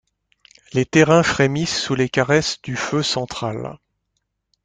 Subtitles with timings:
[0.73, 3.77] Les terrains frémissent sous les caresses du feu central.